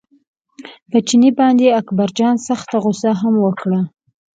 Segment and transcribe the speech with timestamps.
[0.89, 3.79] په چیني باندې اکبرجان سخته غوسه هم وکړه.